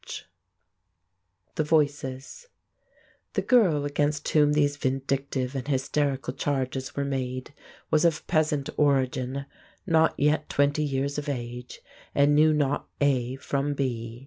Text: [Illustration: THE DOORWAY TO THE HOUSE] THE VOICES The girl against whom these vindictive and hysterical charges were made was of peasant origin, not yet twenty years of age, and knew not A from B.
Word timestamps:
[Illustration: 0.03 0.27
THE 1.53 1.63
DOORWAY 1.63 1.85
TO 1.85 1.91
THE 1.91 1.91
HOUSE] 1.91 2.01
THE 2.01 2.09
VOICES 2.09 2.47
The 3.33 3.41
girl 3.43 3.85
against 3.85 4.29
whom 4.29 4.53
these 4.53 4.75
vindictive 4.77 5.53
and 5.53 5.67
hysterical 5.67 6.33
charges 6.33 6.95
were 6.95 7.05
made 7.05 7.53
was 7.91 8.03
of 8.03 8.25
peasant 8.25 8.69
origin, 8.77 9.45
not 9.85 10.15
yet 10.19 10.49
twenty 10.49 10.83
years 10.83 11.19
of 11.19 11.29
age, 11.29 11.81
and 12.15 12.33
knew 12.33 12.51
not 12.51 12.87
A 12.99 13.35
from 13.35 13.75
B. 13.75 14.19